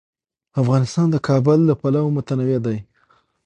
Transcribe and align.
افغانستان 0.61 1.07
د 1.11 1.15
کابل 1.27 1.59
له 1.69 1.73
پلوه 1.81 2.09
متنوع 2.15 2.59
دی. 2.65 2.77